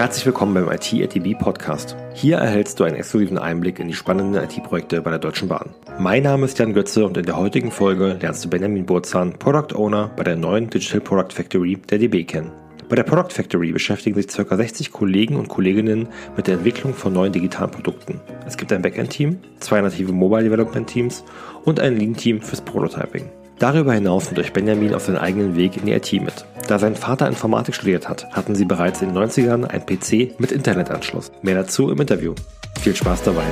[0.00, 1.94] Herzlich willkommen beim IT-ATB Podcast.
[2.14, 5.74] Hier erhältst du einen exklusiven Einblick in die spannenden IT-Projekte bei der Deutschen Bahn.
[5.98, 9.76] Mein Name ist Jan Götze und in der heutigen Folge lernst du Benjamin Burzahn, Product
[9.76, 12.50] Owner bei der neuen Digital Product Factory der DB kennen.
[12.88, 14.56] Bei der Product Factory beschäftigen sich ca.
[14.56, 18.22] 60 Kollegen und Kolleginnen mit der Entwicklung von neuen digitalen Produkten.
[18.46, 21.24] Es gibt ein Backend-Team, zwei native Mobile Development Teams
[21.66, 23.28] und ein Lean-Team fürs Prototyping.
[23.60, 26.46] Darüber hinaus nimmt euch Benjamin auf seinen eigenen Weg in die IT mit.
[26.66, 30.50] Da sein Vater Informatik studiert hat, hatten sie bereits in den 90ern ein PC mit
[30.50, 31.30] Internetanschluss.
[31.42, 32.34] Mehr dazu im Interview.
[32.80, 33.44] Viel Spaß dabei.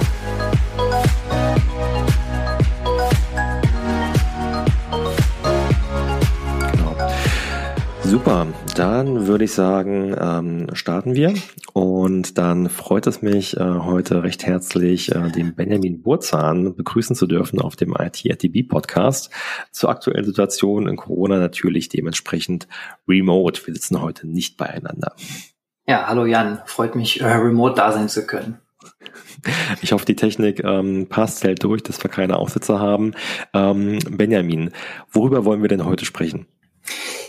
[8.08, 11.34] Super, dann würde ich sagen, ähm, starten wir.
[11.74, 17.26] Und dann freut es mich, äh, heute recht herzlich äh, den Benjamin Burzahn begrüßen zu
[17.26, 19.28] dürfen auf dem IT-RTB Podcast.
[19.72, 22.66] Zur aktuellen Situation in Corona natürlich dementsprechend
[23.06, 23.60] remote.
[23.66, 25.14] Wir sitzen heute nicht beieinander.
[25.86, 28.56] Ja, hallo Jan, freut mich, äh, remote da sein zu können.
[29.82, 33.12] Ich hoffe, die Technik ähm, passt, hält durch, dass wir keine Aussetzer haben.
[33.52, 34.70] Ähm, Benjamin,
[35.12, 36.46] worüber wollen wir denn heute sprechen?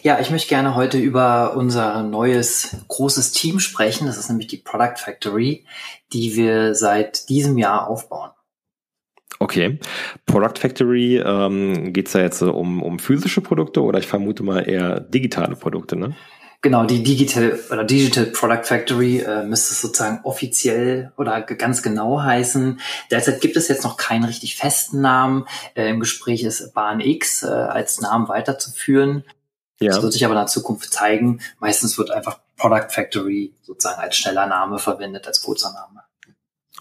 [0.02, 4.08] Ja, ich möchte gerne heute über unser neues großes Team sprechen.
[4.08, 5.66] Das ist nämlich die Product Factory,
[6.14, 8.32] die wir seit diesem Jahr aufbauen.
[9.40, 9.80] Okay.
[10.26, 14.68] Product Factory, ähm, geht es da jetzt um, um physische Produkte oder ich vermute mal
[14.68, 16.16] eher digitale Produkte, ne?
[16.62, 22.22] Genau, die Digital oder Digital Product Factory äh, müsste es sozusagen offiziell oder ganz genau
[22.22, 22.82] heißen.
[23.10, 25.46] Derzeit gibt es jetzt noch keinen richtig festen Namen.
[25.74, 29.24] Äh, Im Gespräch ist Bahn X äh, als Namen weiterzuführen.
[29.82, 29.90] Ja.
[29.92, 31.40] Das wird sich aber in der Zukunft zeigen.
[31.60, 36.04] Meistens wird einfach Product Factory sozusagen als schneller Name verwendet, als kurzer Name.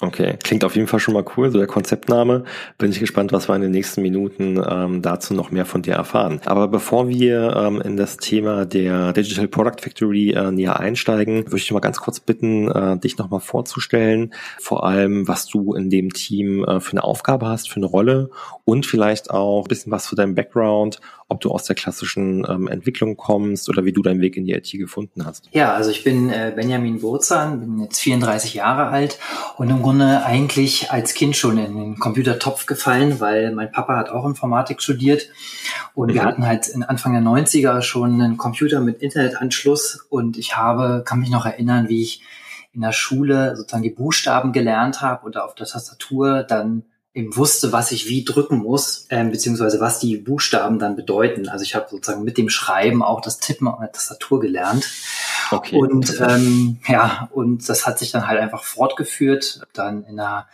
[0.01, 2.45] Okay, klingt auf jeden Fall schon mal cool, so der Konzeptname.
[2.77, 5.95] Bin ich gespannt, was wir in den nächsten Minuten ähm, dazu noch mehr von dir
[5.95, 6.41] erfahren.
[6.45, 11.57] Aber bevor wir ähm, in das Thema der Digital Product Factory äh, näher einsteigen, würde
[11.57, 14.35] ich dich mal ganz kurz bitten, äh, dich nochmal vorzustellen.
[14.61, 18.31] Vor allem, was du in dem Team äh, für eine Aufgabe hast, für eine Rolle
[18.65, 22.69] und vielleicht auch ein bisschen was zu deinem Background ob du aus der klassischen ähm,
[22.69, 25.49] Entwicklung kommst oder wie du deinen Weg in die IT gefunden hast.
[25.53, 29.19] Ja, also ich bin äh, Benjamin Wurzan, bin jetzt 34 Jahre alt
[29.57, 34.09] und im Grunde eigentlich als Kind schon in den Computertopf gefallen, weil mein Papa hat
[34.09, 35.29] auch Informatik studiert
[35.95, 36.15] und mhm.
[36.15, 41.03] wir hatten halt in Anfang der 90er schon einen Computer mit Internetanschluss und ich habe,
[41.05, 42.23] kann mich noch erinnern, wie ich
[42.73, 46.85] in der Schule sozusagen die Buchstaben gelernt habe oder auf der Tastatur dann
[47.15, 51.49] eben wusste, was ich wie drücken muss, ähm, beziehungsweise was die Buchstaben dann bedeuten.
[51.49, 54.89] Also ich habe sozusagen mit dem Schreiben auch das Tippen auf der Tastatur gelernt.
[55.51, 55.77] Okay.
[55.77, 59.63] Und ähm, ja, und das hat sich dann halt einfach fortgeführt.
[59.73, 60.47] Dann in der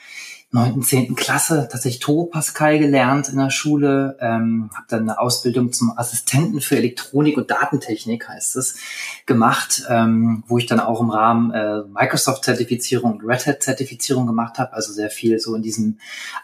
[0.55, 5.73] neunten, zehnten Klasse tatsächlich Turbo Pascal gelernt in der Schule, ähm, habe dann eine Ausbildung
[5.73, 8.79] zum Assistenten für Elektronik und Datentechnik, heißt es,
[9.27, 14.75] gemacht, ähm, wo ich dann auch im Rahmen äh, Microsoft-Zertifizierung und Red Hat-Zertifizierung gemacht habe,
[14.75, 15.99] also sehr viel so in diesem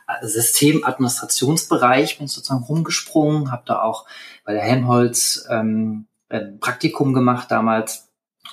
[0.09, 4.07] äh, Systemadministrationsbereich bin ich sozusagen rumgesprungen, habe da auch
[4.45, 8.09] bei der Helmholtz ähm, ein Praktikum gemacht damals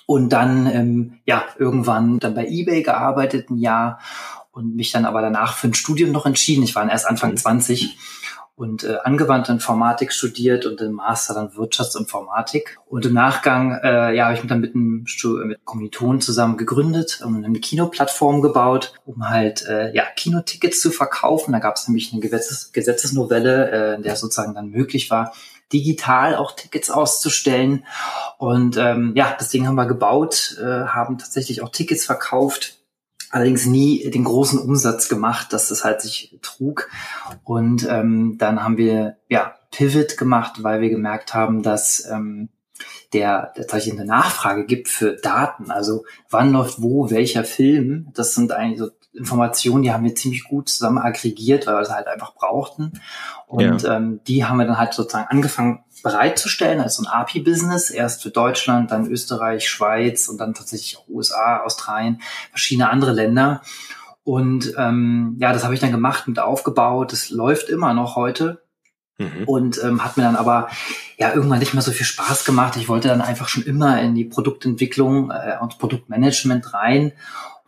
[0.06, 3.98] und dann ähm, ja irgendwann dann bei eBay gearbeitet ein Jahr
[4.58, 6.64] und mich dann aber danach für ein Studium noch entschieden.
[6.64, 7.90] Ich war erst Anfang 20 mhm.
[8.56, 12.80] und äh, angewandte Informatik studiert und im Master dann Wirtschaftsinformatik.
[12.88, 15.06] Und im Nachgang äh, ja, habe ich mich dann mit einem
[15.46, 21.52] mit Kommilitonen zusammen gegründet und eine Kinoplattform gebaut, um halt äh, ja, Kinotickets zu verkaufen.
[21.52, 25.34] Da gab es nämlich eine Gesetzes Gesetzesnovelle, äh, in der es sozusagen dann möglich war,
[25.72, 27.86] digital auch Tickets auszustellen.
[28.40, 32.77] Und ähm, ja, das Ding haben wir gebaut, äh, haben tatsächlich auch Tickets verkauft
[33.32, 36.90] allerdings nie den großen Umsatz gemacht, dass das halt sich trug.
[37.44, 42.50] Und ähm, dann haben wir ja Pivot gemacht, weil wir gemerkt haben, dass ähm,
[43.14, 45.72] der tatsächlich eine Nachfrage gibt für Daten.
[45.72, 48.10] Also wann läuft wo welcher Film?
[48.14, 51.90] Das sind eigentlich so Informationen, die haben wir ziemlich gut zusammen aggregiert, weil wir es
[51.90, 52.94] halt einfach brauchten.
[53.48, 53.96] Und ja.
[53.96, 57.90] ähm, die haben wir dann halt sozusagen angefangen bereitzustellen als so ein API-Business.
[57.90, 62.22] Erst für Deutschland, dann Österreich, Schweiz und dann tatsächlich auch USA, Australien,
[62.52, 63.62] verschiedene andere Länder.
[64.24, 67.14] Und ähm, ja, das habe ich dann gemacht und aufgebaut.
[67.14, 68.62] Das läuft immer noch heute.
[69.18, 69.44] Mhm.
[69.46, 70.70] Und ähm, hat mir dann aber
[71.18, 72.76] ja irgendwann nicht mehr so viel Spaß gemacht.
[72.76, 77.14] Ich wollte dann einfach schon immer in die Produktentwicklung äh, und Produktmanagement rein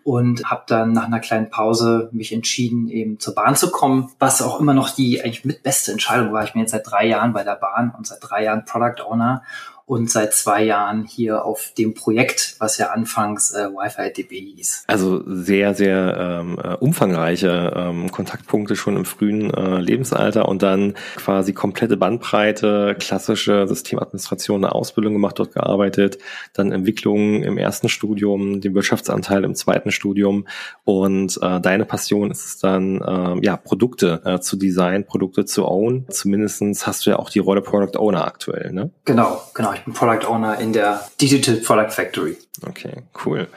[0.04, 4.42] und habe dann nach einer kleinen Pause mich entschieden, eben zur Bahn zu kommen, was
[4.42, 6.44] auch immer noch die eigentlich mit beste Entscheidung war.
[6.44, 9.44] Ich bin jetzt seit drei Jahren bei der Bahn und seit drei Jahren Product Owner
[9.90, 14.84] und seit zwei Jahren hier auf dem Projekt, was ja anfangs äh, Wi-Fi DB hieß.
[14.86, 20.94] Also sehr, sehr ähm, äh, umfangreiche ähm, Kontaktpunkte schon im frühen äh, Lebensalter und dann
[21.16, 26.20] quasi komplette Bandbreite, klassische Systemadministration, eine Ausbildung gemacht, dort gearbeitet,
[26.54, 30.46] dann Entwicklung im ersten Studium, den Wirtschaftsanteil im zweiten Studium
[30.84, 35.66] und äh, deine Passion ist es dann, äh, ja, Produkte äh, zu designen, Produkte zu
[35.66, 36.06] own.
[36.10, 38.92] Zumindestens hast du ja auch die Rolle Product Owner aktuell, ne?
[39.06, 39.74] Genau, genau.
[39.80, 42.38] Ich bin Product Owner in der Digital Product Factory.
[42.68, 43.48] Okay, cool.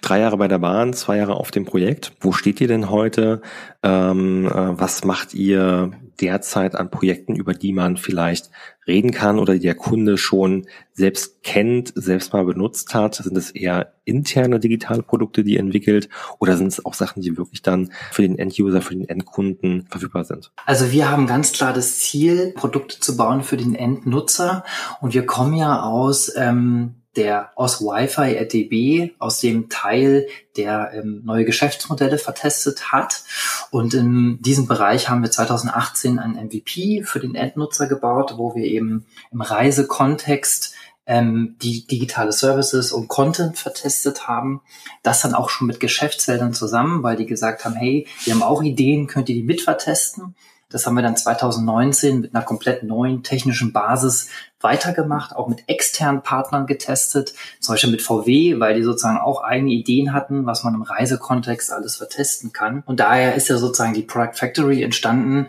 [0.00, 2.12] Drei Jahre bei der Bahn, zwei Jahre auf dem Projekt.
[2.20, 3.40] Wo steht ihr denn heute?
[3.82, 8.50] Ähm, äh, was macht ihr derzeit an Projekten, über die man vielleicht
[8.86, 13.14] reden kann oder die der Kunde schon selbst kennt, selbst mal benutzt hat?
[13.14, 17.62] Sind es eher interne digitale Produkte, die entwickelt oder sind es auch Sachen, die wirklich
[17.62, 20.50] dann für den Enduser, für den Endkunden verfügbar sind?
[20.66, 24.64] Also wir haben ganz klar das Ziel, Produkte zu bauen für den Endnutzer
[25.00, 31.22] und wir kommen ja aus ähm, der aus Wi-Fi RDB, aus dem Teil, der ähm,
[31.24, 33.24] neue Geschäftsmodelle vertestet hat.
[33.70, 38.64] Und in diesem Bereich haben wir 2018 ein MVP für den Endnutzer gebaut, wo wir
[38.64, 40.74] eben im Reisekontext
[41.06, 44.60] ähm, die digitale Services und Content vertestet haben.
[45.02, 48.62] Das dann auch schon mit Geschäftsfeldern zusammen, weil die gesagt haben, hey, wir haben auch
[48.62, 50.36] Ideen, könnt ihr die mitvertesten?
[50.70, 54.28] Das haben wir dann 2019 mit einer komplett neuen technischen Basis
[54.60, 59.72] weitergemacht, auch mit externen Partnern getestet, zum Beispiel mit VW, weil die sozusagen auch eigene
[59.72, 62.82] Ideen hatten, was man im Reisekontext alles vertesten kann.
[62.86, 65.46] Und daher ist ja sozusagen die Product Factory entstanden,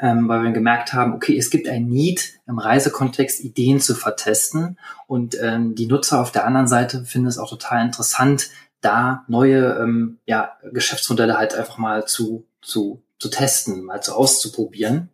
[0.00, 4.78] ähm, weil wir gemerkt haben, okay, es gibt ein Need im Reisekontext, Ideen zu vertesten.
[5.06, 8.50] Und ähm, die Nutzer auf der anderen Seite finden es auch total interessant,
[8.80, 15.10] da neue ähm, ja, Geschäftsmodelle halt einfach mal zu, zu zu testen, mal zu auszuprobieren.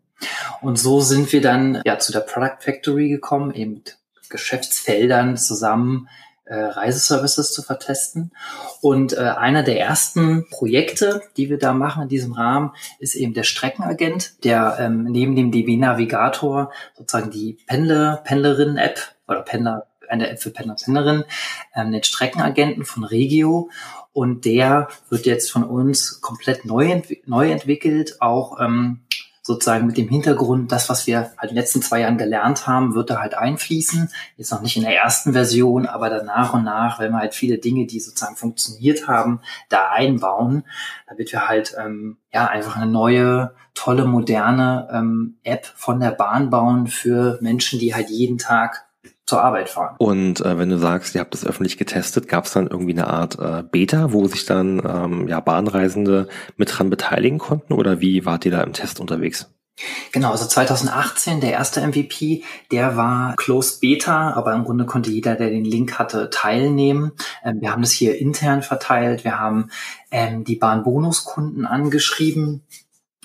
[0.61, 3.99] Und so sind wir dann ja zu der Product Factory gekommen, eben mit
[4.29, 6.09] Geschäftsfeldern zusammen
[6.51, 8.33] äh, Reiseservices zu vertesten.
[8.81, 13.35] Und äh, einer der ersten Projekte, die wir da machen in diesem Rahmen, ist eben
[13.35, 18.99] der Streckenagent, der ähm, neben dem DB Navigator sozusagen die Pendler, Pendlerinnen-App
[19.29, 21.25] oder Pendler, eine App für Pendler, Pendlerinnen,
[21.75, 23.71] ähm, den Streckenagenten von Regio
[24.13, 29.01] und der wird jetzt von uns komplett neu, entwick neu entwickelt, auch ähm,
[29.43, 32.95] sozusagen mit dem Hintergrund, das, was wir halt in den letzten zwei Jahren gelernt haben,
[32.95, 34.11] wird da halt einfließen.
[34.37, 37.59] Jetzt noch nicht in der ersten Version, aber dann und nach, wenn wir halt viele
[37.59, 40.65] Dinge, die sozusagen funktioniert haben, da einbauen,
[41.09, 46.51] damit wir halt ähm, ja einfach eine neue, tolle, moderne ähm, App von der Bahn
[46.51, 48.90] bauen für Menschen, die halt jeden Tag
[49.27, 49.95] zur Arbeit fahren.
[49.99, 53.07] Und äh, wenn du sagst, ihr habt das öffentlich getestet, gab es dann irgendwie eine
[53.07, 58.27] Art äh, Beta, wo sich dann ähm, ja Bahnreisende mit dran beteiligen konnten oder wie
[58.27, 59.49] wart ihr da im Test unterwegs?
[60.13, 65.37] Genau, also 2018, der erste MVP, der war Closed Beta, aber im Grunde konnte jeder,
[65.37, 67.13] der den Link hatte, teilnehmen.
[67.45, 69.71] Ähm, wir haben das hier intern verteilt, wir haben
[70.11, 72.63] ähm, die Bahnbonuskunden angeschrieben,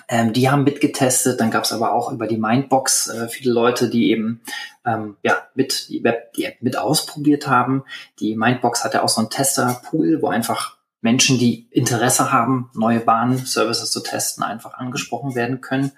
[0.08, 1.40] ähm, die haben mitgetestet.
[1.40, 4.42] Dann gab es aber auch über die Mindbox äh, viele Leute, die eben
[4.86, 7.84] ähm, ja mit die Web die App mit ausprobiert haben.
[8.20, 13.92] Die Mindbox hatte auch so einen Tester-Pool, wo einfach Menschen, die Interesse haben, neue Bahnservices
[13.92, 15.92] zu testen, einfach angesprochen werden können.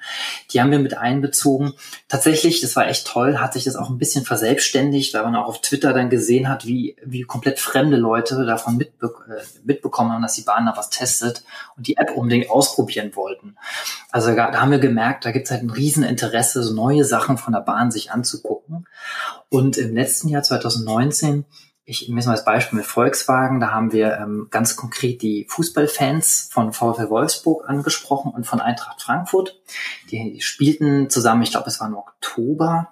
[0.51, 1.71] Die haben wir mit einbezogen.
[2.09, 5.47] Tatsächlich, das war echt toll, hat sich das auch ein bisschen verselbstständigt, weil man auch
[5.47, 10.21] auf Twitter dann gesehen hat, wie, wie komplett fremde Leute davon mitbe äh, mitbekommen haben,
[10.23, 11.45] dass die Bahn da was testet
[11.77, 13.55] und die App unbedingt ausprobieren wollten.
[14.11, 17.37] Also da, da haben wir gemerkt, da gibt es halt ein Rieseninteresse, so neue Sachen
[17.37, 18.85] von der Bahn sich anzugucken.
[19.47, 21.45] Und im letzten Jahr 2019
[21.89, 26.49] ich nehme mal als Beispiel mit Volkswagen, da haben wir ähm, ganz konkret die Fußballfans
[26.51, 29.61] von VfL Wolfsburg angesprochen und von Eintracht Frankfurt.
[30.11, 32.89] Die spielten zusammen, ich glaube, es war im Oktober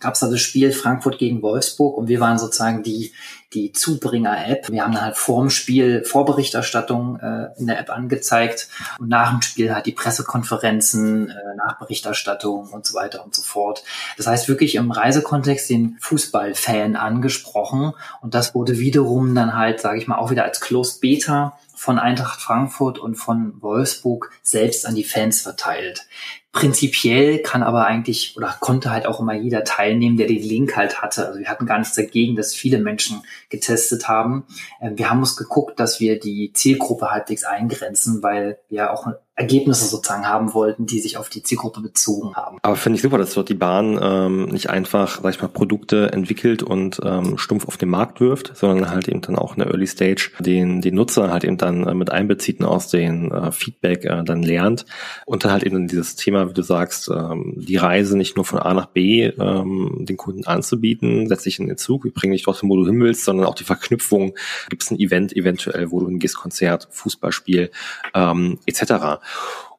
[0.00, 3.12] gab es also das Spiel Frankfurt gegen Wolfsburg und wir waren sozusagen die,
[3.52, 4.70] die Zubringer-App.
[4.70, 8.68] Wir haben dann halt vorm Spiel Vorberichterstattung äh, in der App angezeigt
[8.98, 13.84] und nach dem Spiel halt die Pressekonferenzen, äh, Nachberichterstattung und so weiter und so fort.
[14.16, 19.98] Das heißt wirklich im Reisekontext den Fußballfan angesprochen und das wurde wiederum dann halt, sage
[19.98, 24.94] ich mal, auch wieder als Closed Beta von Eintracht Frankfurt und von Wolfsburg selbst an
[24.94, 26.06] die Fans verteilt.
[26.52, 31.00] Prinzipiell kann aber eigentlich oder konnte halt auch immer jeder teilnehmen, der den Link halt
[31.00, 31.26] hatte.
[31.26, 34.46] Also wir hatten gar nichts dagegen, dass viele Menschen getestet haben.
[34.80, 39.06] Ähm, wir haben uns geguckt, dass wir die Zielgruppe halbwegs eingrenzen, weil wir auch
[39.36, 42.58] Ergebnisse sozusagen haben wollten, die sich auf die Zielgruppe bezogen haben.
[42.60, 46.12] Aber finde ich super, dass dort die Bahn ähm, nicht einfach, sag ich mal, Produkte
[46.12, 49.68] entwickelt und ähm, stumpf auf den Markt wirft, sondern halt eben dann auch in der
[49.68, 53.50] Early Stage den, den Nutzer halt eben dann äh, mit einbezieht und aus den äh,
[53.50, 54.84] Feedback äh, dann lernt
[55.24, 58.58] und dann halt eben dieses Thema, wie du sagst, ähm, die Reise nicht nur von
[58.58, 62.42] A nach B ähm, den Kunden anzubieten, setz dich in den Zug, wir bringen dich
[62.42, 64.34] dorthin, wo du hin willst, sondern auch die Verknüpfung,
[64.68, 67.70] gibt es ein Event eventuell, wo du hingehst, Konzert, Fußballspiel
[68.14, 69.19] ähm, etc.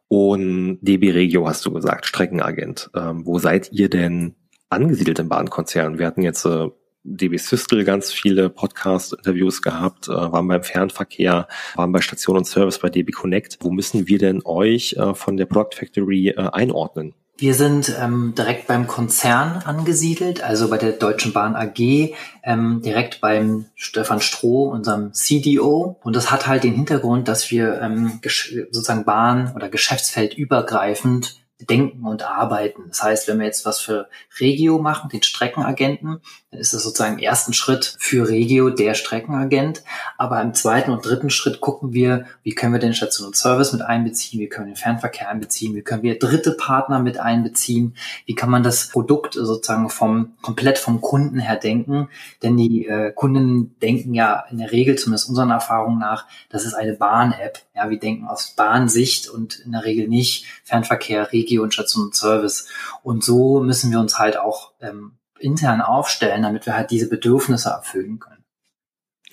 [0.07, 2.89] Und DB Regio hast du gesagt, Streckenagent.
[2.95, 4.35] Ähm, wo seid ihr denn
[4.69, 5.99] angesiedelt im Bahnkonzern?
[5.99, 6.67] Wir hatten jetzt äh,
[7.03, 12.79] DB Systel ganz viele Podcast-Interviews gehabt, äh, waren beim Fernverkehr, waren bei Station und Service
[12.79, 13.57] bei DB Connect.
[13.61, 17.15] Wo müssen wir denn euch äh, von der Product Factory äh, einordnen?
[17.41, 23.19] Wir sind ähm, direkt beim Konzern angesiedelt, also bei der Deutschen Bahn AG, ähm, direkt
[23.19, 25.97] beim Stefan Stroh, unserem CDO.
[26.03, 28.19] Und das hat halt den Hintergrund, dass wir ähm,
[28.69, 32.83] sozusagen Bahn- oder Geschäftsfeld übergreifend denken und arbeiten.
[32.87, 34.07] Das heißt, wenn wir jetzt was für
[34.39, 39.83] Regio machen, den Streckenagenten, dann ist das sozusagen im ersten Schritt für Regio der Streckenagent.
[40.17, 43.71] Aber im zweiten und dritten Schritt gucken wir, wie können wir den Station und Service
[43.71, 47.95] mit einbeziehen, wie können wir den Fernverkehr einbeziehen, wie können wir dritte Partner mit einbeziehen,
[48.25, 52.09] wie kann man das Produkt sozusagen vom komplett vom Kunden her denken.
[52.43, 56.73] Denn die äh, Kunden denken ja in der Regel, zumindest unseren Erfahrungen nach, das ist
[56.73, 57.59] eine Bahn-App.
[57.75, 62.05] Ja, wir denken aus Bahnsicht und in der Regel nicht Fernverkehr, Regio Regio und Station
[62.05, 62.67] und Service.
[63.03, 67.69] Und so müssen wir uns halt auch ähm, intern aufstellen, damit wir halt diese Bedürfnisse
[67.69, 68.40] erfüllen können.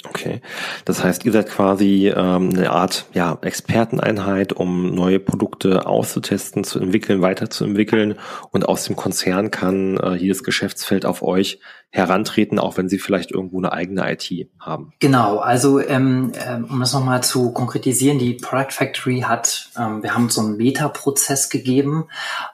[0.05, 0.41] Okay,
[0.85, 6.79] das heißt, ihr seid quasi ähm, eine Art ja, Experteneinheit, um neue Produkte auszutesten, zu
[6.79, 8.15] entwickeln, weiterzuentwickeln.
[8.51, 11.59] Und aus dem Konzern kann äh, jedes Geschäftsfeld auf euch
[11.91, 14.93] herantreten, auch wenn sie vielleicht irgendwo eine eigene IT haben.
[15.01, 20.15] Genau, also ähm, ähm, um das nochmal zu konkretisieren, die Product Factory hat, ähm, wir
[20.15, 22.05] haben so einen Meta-Prozess gegeben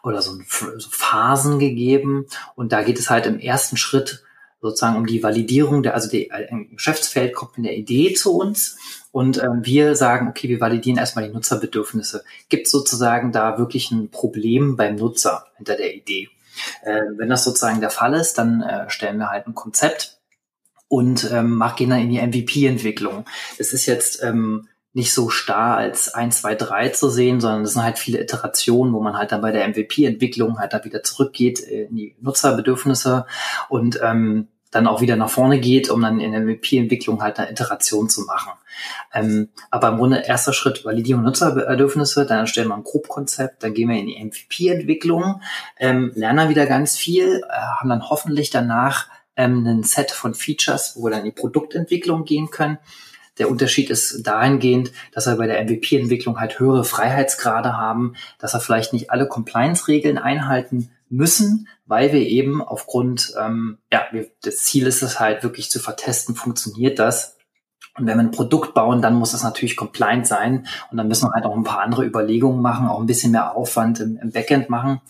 [0.02, 2.26] oder so, ein, so Phasen gegeben.
[2.54, 4.24] Und da geht es halt im ersten Schritt
[4.64, 8.78] sozusagen um die Validierung der, also die, ein Geschäftsfeld kommt mit der Idee zu uns
[9.12, 12.25] und ähm, wir sagen, okay, wir validieren erstmal die Nutzerbedürfnisse.
[12.49, 16.30] Gibt sozusagen da wirklich ein Problem beim Nutzer hinter der Idee?
[16.83, 20.18] Äh, wenn das sozusagen der Fall ist, dann äh, stellen wir halt ein Konzept
[20.88, 23.26] und ähm, gehen dann in die MVP-Entwicklung.
[23.59, 27.75] Es ist jetzt ähm, nicht so starr als 1, 2, 3 zu sehen, sondern es
[27.75, 31.61] sind halt viele Iterationen, wo man halt dann bei der MVP-Entwicklung halt da wieder zurückgeht
[31.61, 33.26] in die Nutzerbedürfnisse
[33.68, 37.50] und ähm, dann auch wieder nach vorne geht, um dann in der MVP-Entwicklung halt eine
[37.50, 38.52] Iteration zu machen.
[39.12, 43.88] Ähm, aber im Grunde erster Schritt Validierung Nutzerbedürfnisse, dann erstellen wir ein Grobkonzept, dann gehen
[43.88, 45.40] wir in die MVP-Entwicklung,
[45.78, 50.35] ähm, lernen dann wieder ganz viel, äh, haben dann hoffentlich danach ähm, ein Set von
[50.35, 52.78] Features, wo wir dann in die Produktentwicklung gehen können.
[53.38, 58.61] Der Unterschied ist dahingehend, dass wir bei der MVP-Entwicklung halt höhere Freiheitsgrade haben, dass wir
[58.61, 64.87] vielleicht nicht alle Compliance-Regeln einhalten müssen, weil wir eben aufgrund, ähm, ja, wir, das Ziel
[64.87, 67.37] ist es halt wirklich zu vertesten, funktioniert das.
[67.96, 70.66] Und wenn wir ein Produkt bauen, dann muss es natürlich compliant sein.
[70.90, 73.54] Und dann müssen wir halt auch ein paar andere Überlegungen machen, auch ein bisschen mehr
[73.54, 75.00] Aufwand im, im Backend machen.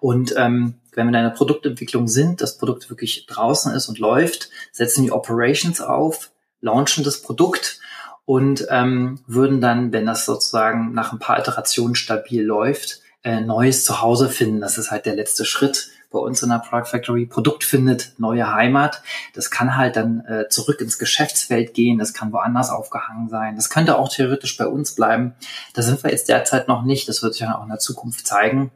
[0.00, 4.50] Und ähm, wenn wir in einer Produktentwicklung sind, das Produkt wirklich draußen ist und läuft,
[4.72, 7.78] setzen die Operations auf, launchen das Produkt
[8.24, 13.84] und ähm, würden dann, wenn das sozusagen nach ein paar Iterationen stabil läuft, äh, neues
[13.84, 14.60] Zuhause finden.
[14.60, 17.26] Das ist halt der letzte Schritt bei uns in der Product Factory.
[17.26, 19.02] Produkt findet neue Heimat.
[19.34, 21.98] Das kann halt dann äh, zurück ins Geschäftsfeld gehen.
[21.98, 23.56] Das kann woanders aufgehangen sein.
[23.56, 25.34] Das könnte auch theoretisch bei uns bleiben.
[25.74, 27.08] Da sind wir jetzt derzeit noch nicht.
[27.08, 28.70] Das wird sich dann auch in der Zukunft zeigen.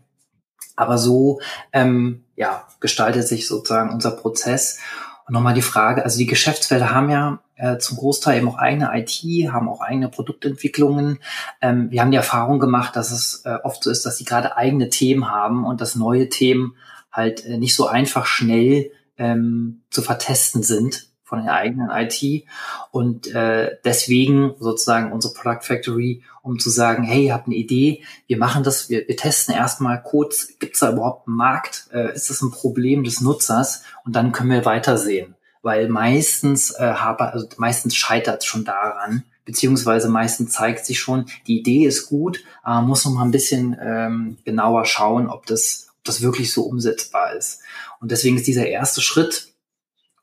[0.75, 1.41] Aber so
[1.73, 4.81] ähm, ja, gestaltet sich sozusagen unser Prozess.
[5.29, 8.91] Und nochmal die Frage, also die Geschäftsfelder haben ja äh, zum Großteil eben auch eigene
[8.95, 11.19] IT, haben auch eigene Produktentwicklungen.
[11.61, 14.57] Ähm, wir haben die Erfahrung gemacht, dass es äh, oft so ist, dass sie gerade
[14.57, 16.77] eigene Themen haben und dass neue Themen
[17.13, 22.45] halt äh, nicht so einfach schnell ähm, zu vertesten sind von der eigenen IT.
[22.91, 28.03] Und äh, deswegen sozusagen unsere Product Factory, um zu sagen, hey, ihr habt eine Idee,
[28.27, 31.89] wir machen das, wir, wir testen erstmal kurz, gibt es da überhaupt einen Markt?
[31.93, 33.85] Äh, ist das ein Problem des Nutzers?
[34.05, 35.37] Und dann können wir weitersehen.
[35.63, 41.59] Weil meistens, äh, habe, also meistens scheitert schon daran, beziehungsweise meistens zeigt sich schon, die
[41.59, 45.89] Idee ist gut, aber man muss noch mal ein bisschen ähm, genauer schauen, ob das,
[45.99, 47.61] ob das wirklich so umsetzbar ist.
[48.01, 49.49] Und deswegen ist dieser erste Schritt,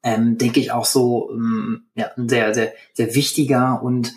[0.03, 4.13] ähm, denke ich, auch so ähm, ja, ein sehr, sehr, sehr wichtiger und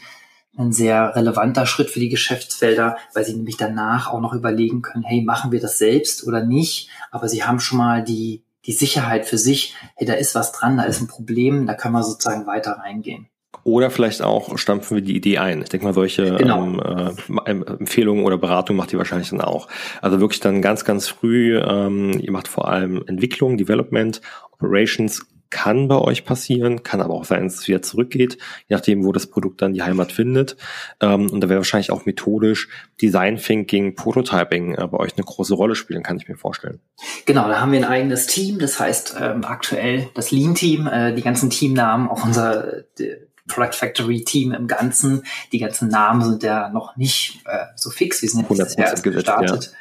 [0.56, 5.04] ein sehr relevanter Schritt für die Geschäftsfelder, weil sie nämlich danach auch noch überlegen können,
[5.04, 6.90] hey, machen wir das selbst oder nicht?
[7.10, 10.76] Aber sie haben schon mal die, die Sicherheit für sich, hey, da ist was dran,
[10.76, 13.28] da ist ein Problem, da können wir sozusagen weiter reingehen.
[13.64, 15.60] Oder vielleicht auch stampfen wir die Idee ein.
[15.62, 16.64] Ich denke mal, solche genau.
[16.64, 19.68] ähm, äh, Empfehlungen oder Beratungen macht ihr wahrscheinlich dann auch.
[20.00, 24.20] Also wirklich dann ganz, ganz früh, ähm, ihr macht vor allem Entwicklung, Development,
[24.52, 28.38] Operations, kann bei euch passieren, kann aber auch sein, dass es wieder zurückgeht,
[28.68, 30.56] je nachdem, wo das Produkt dann die Heimat findet.
[31.00, 32.68] Ähm, und da wäre wahrscheinlich auch methodisch
[33.02, 36.80] Design Thinking, Prototyping äh, bei euch eine große Rolle spielen, kann ich mir vorstellen.
[37.26, 41.22] Genau, da haben wir ein eigenes Team, das heißt ähm, aktuell das Lean-Team, äh, die
[41.22, 43.16] ganzen Teamnamen, auch unser äh,
[43.50, 45.24] Product Factory Team im Ganzen.
[45.52, 48.22] Die ganzen Namen sind ja noch nicht äh, so fix.
[48.22, 49.64] Wir sind jetzt erst gestartet.
[49.64, 49.78] Ja.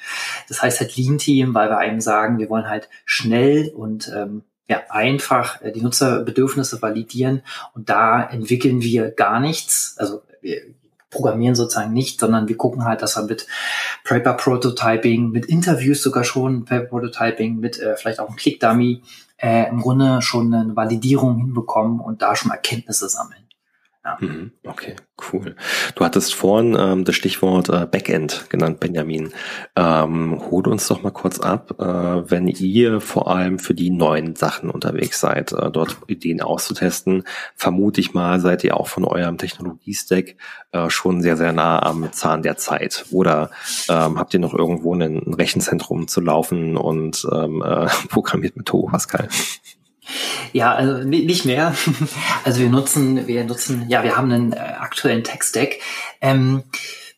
[0.48, 4.44] Das heißt halt Lean Team, weil wir einem sagen, wir wollen halt schnell und ähm,
[4.70, 7.42] ja, einfach äh, die Nutzerbedürfnisse validieren
[7.74, 9.96] und da entwickeln wir gar nichts.
[9.98, 10.62] Also wir
[11.10, 13.48] programmieren sozusagen nicht, sondern wir gucken halt, dass wir mit
[14.04, 19.02] Paper Prototyping, mit Interviews sogar schon, Paper Prototyping, mit äh, vielleicht auch einem Click Dummy
[19.38, 23.49] äh, im Grunde schon eine Validierung hinbekommen und da schon Erkenntnisse sammeln.
[24.10, 24.18] Ja.
[24.20, 24.52] Mhm.
[24.66, 24.96] Okay,
[25.32, 25.56] cool.
[25.96, 29.32] Du hattest vorhin ähm, das Stichwort äh, Backend genannt, Benjamin.
[29.76, 34.36] Ähm, hol uns doch mal kurz ab, äh, wenn ihr vor allem für die neuen
[34.36, 37.24] Sachen unterwegs seid, äh, dort Ideen auszutesten,
[37.56, 40.36] vermute ich mal, seid ihr auch von eurem Technologiestack
[40.72, 43.06] äh, schon sehr, sehr nah am Zahn der Zeit.
[43.12, 43.52] Oder
[43.90, 48.88] ähm, habt ihr noch irgendwo ein, Rechenzentrum zu laufen und ähm, äh, programmiert mit Turbo
[48.88, 49.28] Pascal?
[50.54, 51.76] Ja, also nicht mehr.
[52.46, 55.80] Also wir nutzen, wir nutzen, ja, wir haben einen äh, aktuellen Tech-Stack.
[56.22, 56.64] Ähm,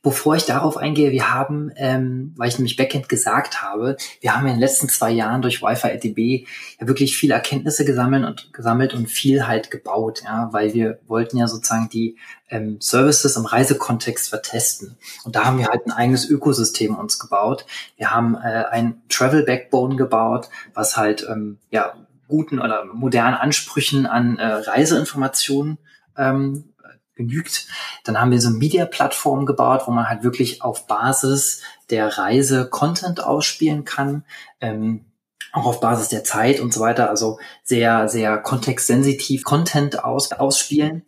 [0.04, 4.48] bevor ich darauf eingehe, wir haben, ähm, weil ich nämlich Backend gesagt habe, wir haben
[4.48, 6.48] in den letzten zwei Jahren durch Wi-Fi RTB
[6.80, 11.38] ja wirklich viele Erkenntnisse gesammelt und gesammelt und viel halt gebaut, ja, weil wir wollten
[11.38, 12.18] ja sozusagen die
[12.50, 14.98] ähm, Services im Reisekontext vertesten.
[15.24, 17.66] Und da haben wir halt ein eigenes Ökosystem uns gebaut.
[17.98, 21.94] Wir haben äh, ein Travel Backbone gebaut, was halt ähm, ja
[22.32, 25.78] guten oder modernen Ansprüchen an äh, Reiseinformationen
[26.18, 26.74] ähm,
[27.16, 27.68] genügt.
[28.04, 32.70] Dann haben wir so eine Media-Plattform gebaut, wo man halt wirklich auf Basis der Reise
[32.70, 34.24] Content ausspielen kann.
[34.60, 35.06] Ähm,
[35.52, 41.04] auch auf Basis der Zeit und so weiter, also sehr, sehr kontextsensitiv Content aus, ausspielen.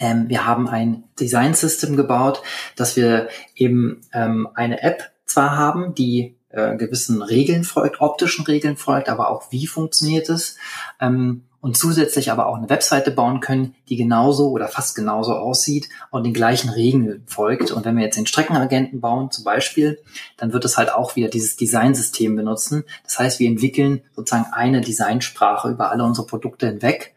[0.00, 2.42] Ähm, wir haben ein Design System gebaut,
[2.74, 8.76] dass wir eben ähm, eine App zwar haben, die äh, gewissen Regeln folgt, optischen Regeln
[8.76, 10.56] folgt, aber auch wie funktioniert es.
[11.00, 15.88] Ähm, und zusätzlich aber auch eine Webseite bauen können, die genauso oder fast genauso aussieht
[16.10, 17.70] und den gleichen Regeln folgt.
[17.70, 19.98] Und wenn wir jetzt den Streckenagenten bauen zum Beispiel,
[20.38, 22.84] dann wird es halt auch wieder dieses Designsystem benutzen.
[23.04, 27.14] Das heißt, wir entwickeln sozusagen eine Designsprache über alle unsere Produkte hinweg.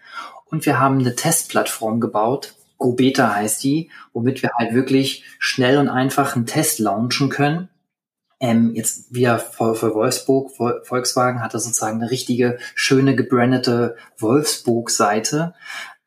[0.50, 5.88] Und wir haben eine Testplattform gebaut, GoBeta heißt die, womit wir halt wirklich schnell und
[5.88, 7.70] einfach einen Test launchen können
[8.40, 10.52] ähm, jetzt wieder für, für Wolfsburg,
[10.84, 15.54] Volkswagen hatte sozusagen eine richtige, schöne, gebrandete Wolfsburg-Seite,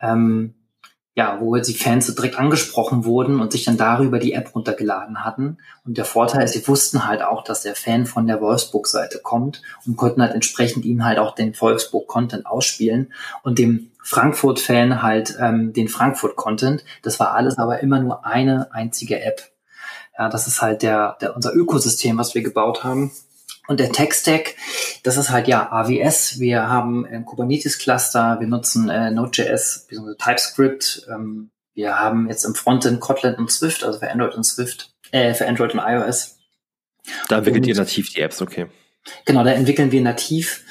[0.01, 0.55] ähm,
[1.17, 5.57] ja, wo die Fans direkt angesprochen wurden und sich dann darüber die App runtergeladen hatten.
[5.87, 9.63] Und der Vorteil ist, sie wussten halt auch, dass der Fan von der Wolfsburg-Seite kommt
[9.87, 15.73] und konnten halt entsprechend ihm halt auch den Wolfsburg-Content ausspielen und dem Frankfurt-Fan halt ähm,
[15.73, 16.85] den Frankfurt-Content.
[17.01, 19.56] Das war alles aber immer nur eine einzige App.
[20.19, 23.13] Ja, das ist halt der, der, unser Ökosystem, was wir gebaut haben.
[23.69, 24.55] Und der Tech-Stack,
[25.03, 26.39] das ist halt ja AWS.
[26.39, 30.15] Wir haben ein Kubernetes-Cluster, wir nutzen äh, Node.js bzw.
[30.17, 31.07] TypeScript.
[31.13, 35.35] Ähm, wir haben jetzt im Frontend Kotlin und Swift, also für Android und Swift, äh,
[35.35, 36.39] für Android und iOS.
[37.29, 38.67] Da entwickelt und, ihr nativ die Apps, okay.
[39.25, 40.65] Genau, da entwickeln wir nativ.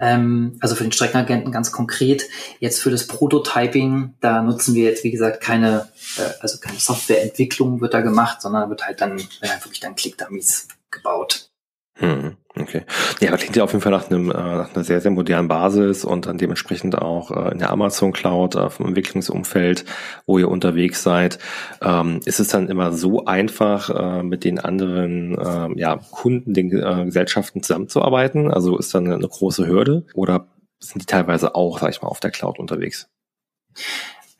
[0.00, 2.24] Ähm, also für den Streckenagenten ganz konkret.
[2.60, 7.80] Jetzt für das Prototyping, da nutzen wir jetzt, wie gesagt, keine, äh, also keine Softwareentwicklung
[7.80, 11.50] wird da gemacht, sondern wird halt dann, wenn halt wirklich dann Click-Dummies gebaut.
[11.94, 12.82] Hm, okay.
[13.20, 15.48] Ja, aber klingt ja auf jeden Fall nach, einem, äh, nach einer sehr, sehr modernen
[15.48, 19.84] Basis und dann dementsprechend auch äh, in der Amazon Cloud, äh, vom Entwicklungsumfeld,
[20.26, 21.38] wo ihr unterwegs seid.
[21.82, 26.72] Ähm, ist es dann immer so einfach, äh, mit den anderen äh, ja, Kunden, den
[26.72, 28.50] äh, Gesellschaften zusammenzuarbeiten?
[28.50, 30.46] Also ist dann eine große Hürde oder
[30.80, 33.08] sind die teilweise auch, sag ich mal, auf der Cloud unterwegs?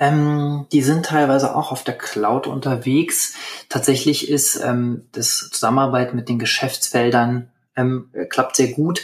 [0.00, 3.35] Ähm, die sind teilweise auch auf der Cloud unterwegs.
[3.68, 9.01] Tatsächlich ist ähm, das Zusammenarbeit mit den Geschäftsfeldern ähm, klappt sehr gut.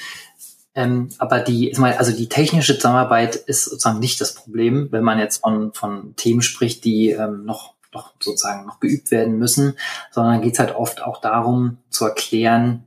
[0.75, 5.39] Ähm, aber die, also die technische Zusammenarbeit ist sozusagen nicht das Problem, wenn man jetzt
[5.43, 9.77] von, von Themen spricht, die ähm, noch, noch sozusagen noch geübt werden müssen,
[10.11, 12.85] sondern geht es halt oft auch darum zu erklären,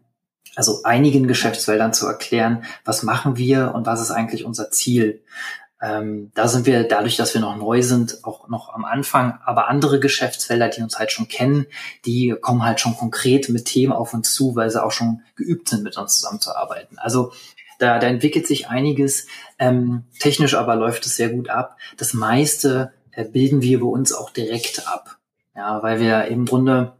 [0.55, 5.23] also einigen Geschäftsfeldern zu erklären, was machen wir und was ist eigentlich unser Ziel.
[5.79, 9.39] Ähm, da sind wir dadurch, dass wir noch neu sind, auch noch am Anfang.
[9.45, 11.67] Aber andere Geschäftsfelder, die uns halt schon kennen,
[12.05, 15.69] die kommen halt schon konkret mit Themen auf uns zu, weil sie auch schon geübt
[15.69, 16.97] sind, mit uns zusammenzuarbeiten.
[16.97, 17.31] Also
[17.79, 19.27] da, da entwickelt sich einiges.
[19.59, 21.77] Ähm, technisch aber läuft es sehr gut ab.
[21.97, 25.17] Das meiste äh, bilden wir bei uns auch direkt ab.
[25.55, 26.93] Ja, weil wir im Grunde,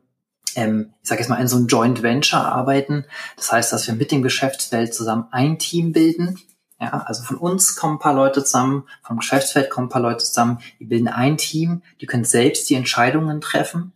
[0.56, 3.06] ähm, ich sage jetzt mal, in so einem Joint Venture arbeiten.
[3.36, 6.40] Das heißt, dass wir mit dem Geschäftsfeld zusammen ein Team bilden.
[6.80, 10.24] Ja, also von uns kommen ein paar Leute zusammen, vom Geschäftsfeld kommen ein paar Leute
[10.24, 13.94] zusammen, die bilden ein Team, die können selbst die Entscheidungen treffen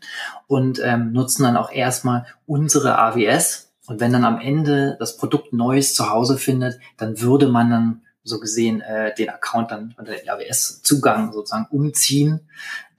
[0.48, 3.72] und ähm, nutzen dann auch erstmal unsere AWS.
[3.86, 8.02] Und wenn dann am Ende das Produkt Neues zu Hause findet, dann würde man dann
[8.24, 12.50] so gesehen äh, den Account dann unter den AWS-Zugang sozusagen umziehen.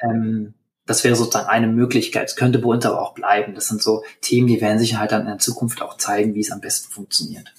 [0.01, 0.55] Ähm,
[0.87, 2.29] das wäre sozusagen eine Möglichkeit.
[2.29, 3.55] Es könnte bei uns aber auch bleiben.
[3.55, 6.41] Das sind so Themen, die werden sich halt dann in der Zukunft auch zeigen, wie
[6.41, 7.53] es am besten funktioniert.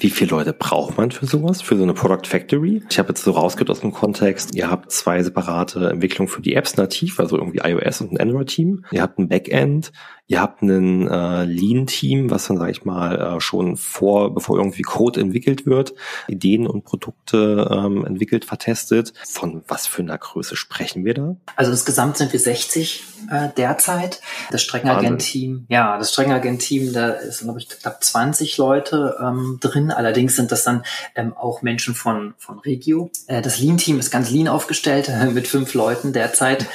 [0.00, 2.82] Wie viele Leute braucht man für sowas, für so eine Product Factory?
[2.90, 6.54] Ich habe jetzt so rausgehört aus dem Kontext, ihr habt zwei separate Entwicklungen für die
[6.54, 8.84] Apps nativ, also irgendwie iOS und ein Android-Team.
[8.90, 9.92] Ihr habt ein Backend,
[10.30, 14.82] Ihr habt ein äh, Lean-Team, was dann, sage ich mal, äh, schon vor, bevor irgendwie
[14.82, 15.94] Code entwickelt wird,
[16.28, 19.14] Ideen und Produkte ähm, entwickelt, vertestet.
[19.26, 21.36] Von was für einer Größe sprechen wir da?
[21.56, 24.20] Also insgesamt sind wir 60 äh, derzeit.
[24.50, 29.90] Das Streckagent-Team, ja, das Streckagent-Team, da ist, glaube ich, knapp 20 Leute ähm, drin.
[29.90, 33.10] Allerdings sind das dann ähm, auch Menschen von, von Regio.
[33.28, 36.66] Äh, das Lean-Team ist ganz lean aufgestellt, äh, mit fünf Leuten derzeit.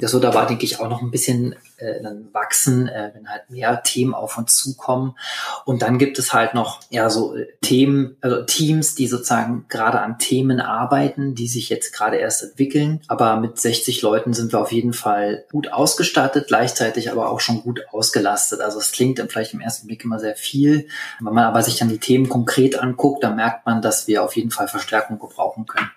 [0.00, 3.50] Das wird aber, denke ich, auch noch ein bisschen äh, dann wachsen, äh, wenn halt
[3.50, 5.16] mehr Themen auf uns zukommen.
[5.64, 10.00] Und dann gibt es halt noch ja so äh, Themen, also Teams, die sozusagen gerade
[10.00, 13.00] an Themen arbeiten, die sich jetzt gerade erst entwickeln.
[13.08, 17.62] Aber mit 60 Leuten sind wir auf jeden Fall gut ausgestattet, gleichzeitig aber auch schon
[17.62, 18.60] gut ausgelastet.
[18.60, 20.86] Also es klingt vielleicht im ersten Blick immer sehr viel.
[21.20, 24.36] Wenn man aber sich dann die Themen konkret anguckt, dann merkt man, dass wir auf
[24.36, 25.90] jeden Fall Verstärkung gebrauchen können.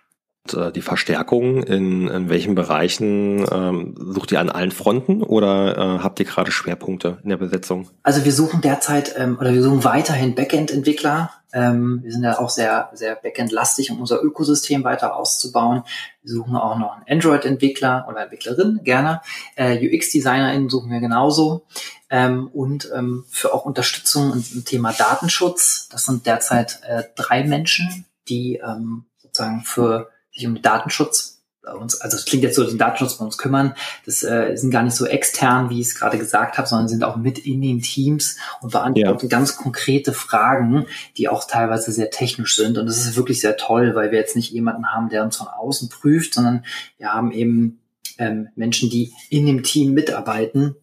[0.53, 6.03] Äh, die Verstärkung in, in welchen Bereichen ähm, sucht ihr an allen Fronten oder äh,
[6.03, 7.89] habt ihr gerade Schwerpunkte in der Besetzung?
[8.03, 11.31] Also wir suchen derzeit ähm, oder wir suchen weiterhin Backend-Entwickler.
[11.51, 15.83] Ähm, wir sind ja auch sehr sehr Backend-lastig, um unser Ökosystem weiter auszubauen.
[16.21, 19.21] Wir suchen auch noch einen Android-Entwickler oder Entwicklerin gerne.
[19.55, 21.65] Äh, UX-DesignerInnen suchen wir genauso.
[22.09, 25.89] Ähm, und ähm, für auch Unterstützung im Thema Datenschutz.
[25.89, 31.73] Das sind derzeit äh, drei Menschen, die ähm, sozusagen für sich um den Datenschutz bei
[31.73, 33.73] uns, also es klingt jetzt so, den Datenschutz bei uns kümmern,
[34.05, 37.03] das äh, sind gar nicht so extern, wie ich es gerade gesagt habe, sondern sind
[37.03, 39.29] auch mit in den Teams und beantworten ja.
[39.29, 40.85] ganz konkrete Fragen,
[41.17, 42.77] die auch teilweise sehr technisch sind.
[42.77, 45.47] Und das ist wirklich sehr toll, weil wir jetzt nicht jemanden haben, der uns von
[45.47, 46.63] außen prüft, sondern
[46.97, 47.79] wir haben eben
[48.19, 50.75] ähm, Menschen, die in dem Team mitarbeiten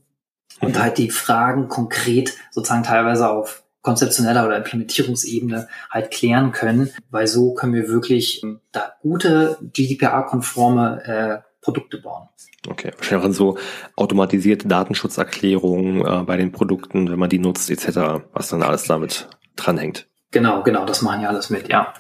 [0.61, 0.83] und mhm.
[0.83, 7.55] halt die Fragen konkret sozusagen teilweise auf konzeptioneller oder Implementierungsebene halt klären können, weil so
[7.55, 12.29] können wir wirklich ähm, da gute GDPR-konforme äh, Produkte bauen.
[12.69, 13.59] Okay, wahrscheinlich auch so
[13.97, 19.29] automatisierte Datenschutzerklärungen äh, bei den Produkten, wenn man die nutzt, etc., was dann alles damit
[19.57, 20.09] dranhängt.
[20.31, 21.93] Genau, genau, das machen ja alles mit, ja.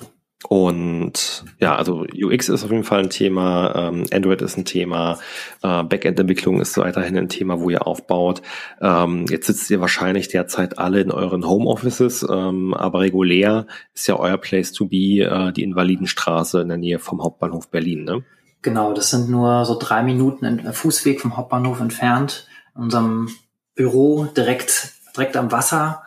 [0.48, 5.18] Und ja, also UX ist auf jeden Fall ein Thema, ähm, Android ist ein Thema,
[5.62, 8.42] äh, Backend-Entwicklung ist weiterhin ein Thema, wo ihr aufbaut.
[8.80, 14.18] Ähm, jetzt sitzt ihr wahrscheinlich derzeit alle in euren Homeoffices, ähm, aber regulär ist ja
[14.18, 18.24] euer Place to be äh, die Invalidenstraße in der Nähe vom Hauptbahnhof Berlin, ne?
[18.62, 22.46] Genau, das sind nur so drei Minuten in, Fußweg vom Hauptbahnhof entfernt.
[22.76, 23.28] In unserem
[23.74, 26.04] Büro direkt, direkt am Wasser.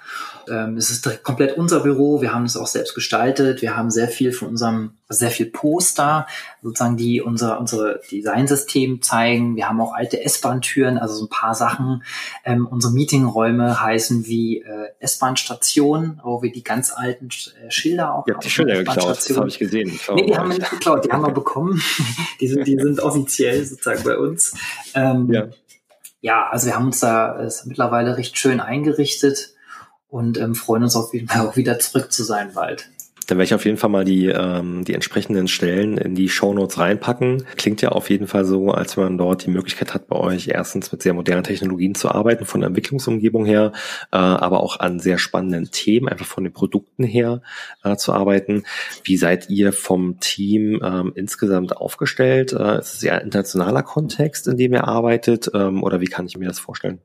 [0.50, 2.22] Ähm, es ist komplett unser Büro.
[2.22, 3.62] Wir haben es auch selbst gestaltet.
[3.62, 6.28] Wir haben sehr viel von unserem, sehr viel Poster,
[6.62, 9.56] sozusagen, die unser, unsere Designsystem zeigen.
[9.56, 12.04] Wir haben auch alte S-Bahn-Türen, also so ein paar Sachen.
[12.44, 18.28] Ähm, unsere Meetingräume heißen wie äh, S-Bahn-Station, wo wir die ganz alten äh, Schilder auch
[18.28, 20.00] ja, die Schilder geklaut, das habe ich gesehen.
[20.14, 21.82] nee, die haben wir nicht geklaut, die haben wir bekommen.
[22.40, 24.54] die, sind, die sind offiziell sozusagen bei uns.
[24.94, 25.48] Ähm, ja.
[26.22, 29.55] ja, also wir haben uns da äh, mittlerweile recht schön eingerichtet
[30.16, 32.90] und ähm, freuen uns auf jeden Fall auch wieder zurück zu sein bald.
[33.28, 36.54] Dann werde ich auf jeden Fall mal die, ähm, die entsprechenden Stellen in die Show
[36.54, 37.44] Notes reinpacken.
[37.58, 40.48] Klingt ja auf jeden Fall so, als wenn man dort die Möglichkeit hat, bei euch
[40.48, 43.74] erstens mit sehr modernen Technologien zu arbeiten, von der Entwicklungsumgebung her,
[44.12, 47.42] äh, aber auch an sehr spannenden Themen, einfach von den Produkten her
[47.84, 48.64] äh, zu arbeiten.
[49.04, 52.54] Wie seid ihr vom Team ähm, insgesamt aufgestellt?
[52.54, 56.28] Äh, ist es eher ein internationaler Kontext, in dem ihr arbeitet, ähm, oder wie kann
[56.28, 57.00] ich mir das vorstellen?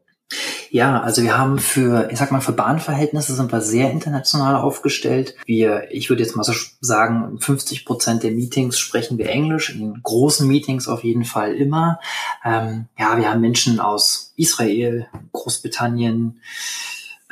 [0.71, 5.35] Ja, also wir haben für, ich sag mal, für Bahnverhältnisse sind wir sehr international aufgestellt.
[5.45, 10.01] Wir, ich würde jetzt mal so sagen, 50 Prozent der Meetings sprechen wir Englisch, in
[10.03, 11.99] großen Meetings auf jeden Fall immer.
[12.45, 16.41] Ähm, ja, wir haben Menschen aus Israel, Großbritannien,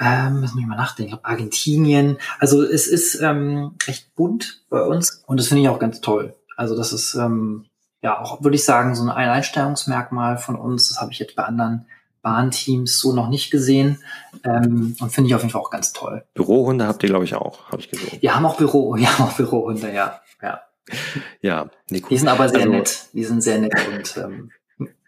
[0.00, 2.18] ähm, muss ich mal nachdenken, Argentinien.
[2.40, 6.34] Also es ist ähm, recht bunt bei uns und das finde ich auch ganz toll.
[6.56, 7.66] Also das ist ähm,
[8.02, 10.88] ja auch, würde ich sagen, so ein Einstellungsmerkmal von uns.
[10.88, 11.86] Das habe ich jetzt bei anderen
[12.22, 14.02] Bahnteams so noch nicht gesehen
[14.44, 16.24] ähm, und finde ich auf jeden Fall auch ganz toll.
[16.34, 18.18] Bürohunde habt ihr, glaube ich, auch, habe ich gesehen.
[18.20, 20.20] Wir haben auch Büro, wir haben auch Bürohunde, ja.
[20.42, 20.60] ja.
[21.42, 22.08] Ja, nee, cool.
[22.10, 23.08] Die sind aber sehr also, nett.
[23.12, 24.50] Die sind sehr nett und ähm,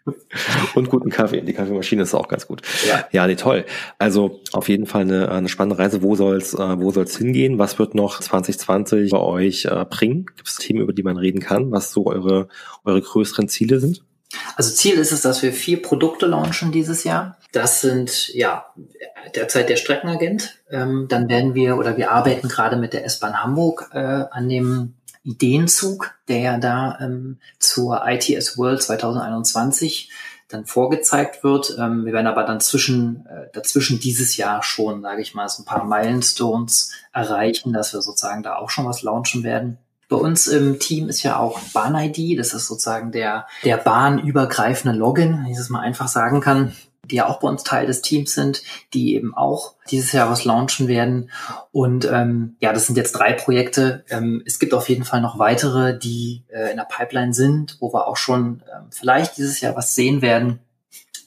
[0.75, 1.41] und guten Kaffee.
[1.41, 2.61] Die Kaffeemaschine ist auch ganz gut.
[2.87, 3.65] Ja, ja nee, toll.
[3.97, 6.01] Also auf jeden Fall eine, eine spannende Reise.
[6.01, 7.59] Wo soll's, äh, wo soll's hingehen?
[7.59, 10.25] Was wird noch 2020 bei euch äh, bringen?
[10.35, 11.71] Gibt es Themen, über die man reden kann?
[11.71, 12.47] Was so eure,
[12.83, 14.03] eure größeren Ziele sind?
[14.55, 17.37] Also Ziel ist es, dass wir vier Produkte launchen dieses Jahr.
[17.51, 18.65] Das sind ja
[19.35, 20.61] derzeit der Streckenagent.
[20.69, 23.99] Ähm, dann werden wir oder wir arbeiten gerade mit der S-Bahn Hamburg äh,
[24.31, 30.09] an dem Ideenzug, der ja da ähm, zur ITS World 2021
[30.47, 31.75] dann vorgezeigt wird.
[31.79, 35.61] Ähm, wir werden aber dann zwischen, äh, dazwischen dieses Jahr schon, sage ich mal, so
[35.61, 39.77] ein paar Milestones erreichen, dass wir sozusagen da auch schon was launchen werden.
[40.11, 45.39] Bei uns im Team ist ja auch Bahn-ID, das ist sozusagen der, der bahnübergreifende Login,
[45.43, 46.73] wenn ich das mal einfach sagen kann
[47.11, 50.45] die ja auch bei uns Teil des Teams sind, die eben auch dieses Jahr was
[50.45, 51.29] launchen werden.
[51.71, 54.05] Und ähm, ja, das sind jetzt drei Projekte.
[54.09, 57.93] Ähm, es gibt auf jeden Fall noch weitere, die äh, in der Pipeline sind, wo
[57.93, 60.59] wir auch schon ähm, vielleicht dieses Jahr was sehen werden.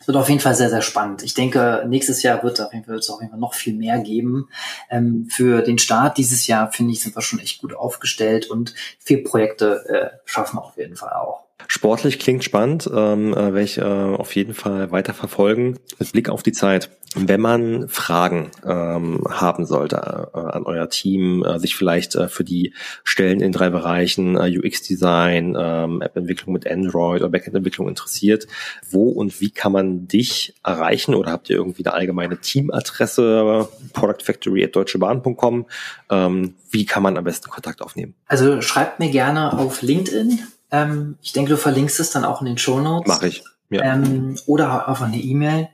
[0.05, 1.23] Es wird auf jeden Fall sehr, sehr spannend.
[1.23, 2.75] Ich denke, nächstes Jahr wird, es auf
[3.23, 4.51] jeden Fall noch viel mehr geben.
[4.91, 8.75] Ähm, für den Start dieses Jahr, finde ich, sind wir schon echt gut aufgestellt und
[8.99, 11.44] vier Projekte äh, schaffen wir auf jeden Fall auch.
[11.69, 15.79] Sportlich klingt spannend, ähm, äh, werde ich äh, auf jeden Fall weiter verfolgen.
[15.99, 16.91] Mit Blick auf die Zeit.
[17.17, 22.43] Wenn man Fragen ähm, haben sollte äh, an euer Team, äh, sich vielleicht äh, für
[22.43, 28.49] die Stellen in drei Bereichen äh, UX-Design, ähm, App-Entwicklung mit Android oder Backend-Entwicklung interessiert,
[28.91, 31.15] wo und wie kann man dich erreichen?
[31.15, 35.67] Oder habt ihr irgendwie eine allgemeine Teamadresse, productfactory.deutschebahn.com?
[36.11, 38.15] Ähm, wie kann man am besten Kontakt aufnehmen?
[38.27, 42.47] Also schreibt mir gerne auf LinkedIn ähm, ich denke, du verlinkst es dann auch in
[42.47, 43.09] den Show Notes.
[43.09, 43.45] Mache ich.
[43.71, 43.83] Ja.
[43.83, 45.69] Ähm, oder einfach eine E-Mail.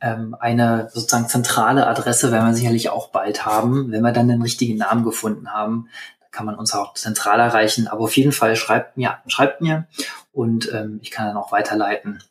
[0.00, 4.42] Ähm, eine sozusagen zentrale Adresse werden wir sicherlich auch bald haben, wenn wir dann den
[4.42, 5.88] richtigen Namen gefunden haben.
[6.20, 7.88] Da kann man uns auch zentral erreichen.
[7.88, 9.86] Aber auf jeden Fall schreibt mir, schreibt mir
[10.32, 12.22] und ähm, ich kann dann auch weiterleiten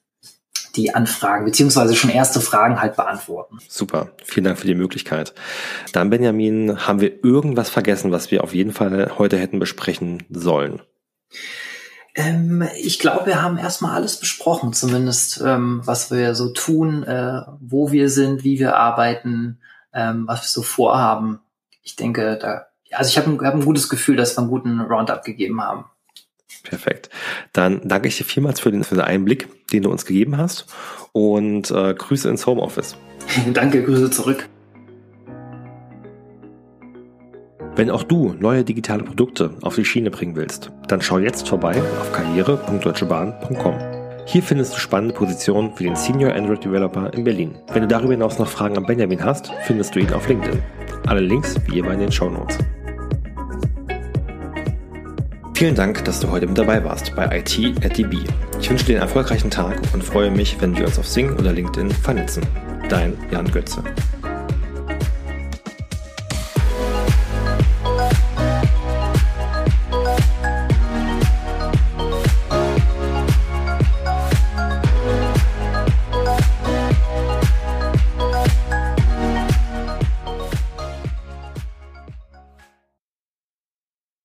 [0.76, 3.60] die Anfragen, beziehungsweise schon erste Fragen halt beantworten.
[3.68, 5.34] Super, vielen Dank für die Möglichkeit.
[5.94, 10.82] Dann, Benjamin, haben wir irgendwas vergessen, was wir auf jeden Fall heute hätten besprechen sollen?
[12.20, 17.42] Ähm, ich glaube, wir haben erstmal alles besprochen, zumindest ähm, was wir so tun, äh,
[17.62, 19.60] wo wir sind, wie wir arbeiten,
[19.94, 21.40] ähm, was wir so vorhaben.
[21.82, 24.82] Ich denke, da, also ich habe ein, hab ein gutes Gefühl, dass wir einen guten
[24.82, 25.86] Roundup gegeben haben.
[26.64, 27.10] Perfekt.
[27.54, 30.66] Dann danke ich dir vielmals für den, für den Einblick, den du uns gegeben hast
[31.14, 32.98] und äh, Grüße ins Homeoffice.
[33.54, 34.50] danke, Grüße zurück.
[37.80, 41.82] Wenn auch du neue digitale Produkte auf die Schiene bringen willst, dann schau jetzt vorbei
[42.02, 43.76] auf karriere.deutschebahn.com.
[44.26, 47.56] Hier findest du spannende Positionen für den Senior Android Developer in Berlin.
[47.72, 50.62] Wenn du darüber hinaus noch Fragen an Benjamin hast, findest du ihn auf LinkedIn.
[51.08, 52.58] Alle Links wie immer in den Show Notes.
[55.54, 58.18] Vielen Dank, dass du heute mit dabei warst bei IT at DB.
[58.60, 61.54] Ich wünsche dir einen erfolgreichen Tag und freue mich, wenn wir uns auf Sing oder
[61.54, 62.44] LinkedIn vernetzen.
[62.90, 63.82] Dein Jan Götze.